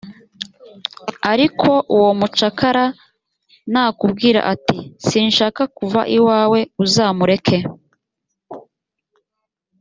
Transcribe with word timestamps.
ariko 1.31 1.69
uwo 1.95 2.11
mucakara 2.19 2.85
nakubwira 3.71 4.39
ati 4.53 4.77
«sinshaka 5.07 5.61
kuva 5.77 6.01
iwawe 6.17 6.59
uzamureke» 6.83 7.57